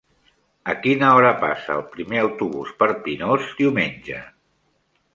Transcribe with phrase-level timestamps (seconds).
[0.71, 4.27] A quina hora passa el primer autobús per Pinós diumenge?